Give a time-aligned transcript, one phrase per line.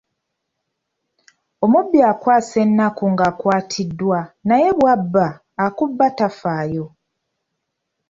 [1.65, 5.27] Omubbi akwasa ennaku ng'akwatiddwa naye bwaba
[5.65, 6.85] akubba tafaayo.